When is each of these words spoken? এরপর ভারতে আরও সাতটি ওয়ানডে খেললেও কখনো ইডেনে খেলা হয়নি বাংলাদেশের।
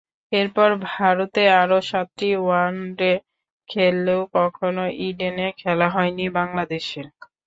এরপর 0.31 0.69
ভারতে 0.89 1.41
আরও 1.61 1.77
সাতটি 1.89 2.29
ওয়ানডে 2.37 3.11
খেললেও 3.69 4.21
কখনো 4.37 4.83
ইডেনে 5.07 5.47
খেলা 5.61 5.87
হয়নি 5.95 6.25
বাংলাদেশের। 6.37 7.05